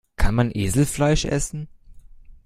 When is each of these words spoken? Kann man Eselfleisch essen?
Kann 0.17 0.33
man 0.33 0.49
Eselfleisch 0.49 1.25
essen? 1.25 1.67